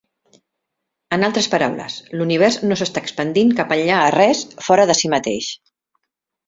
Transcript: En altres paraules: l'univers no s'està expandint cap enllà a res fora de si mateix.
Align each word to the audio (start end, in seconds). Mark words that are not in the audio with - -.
En 1.17 1.25
altres 1.27 1.49
paraules: 1.55 1.97
l'univers 2.21 2.57
no 2.65 2.79
s'està 2.81 3.05
expandint 3.07 3.55
cap 3.61 3.77
enllà 3.79 4.01
a 4.07 4.11
res 4.21 4.43
fora 4.71 4.93
de 4.93 5.01
si 5.03 5.17
mateix. 5.17 5.57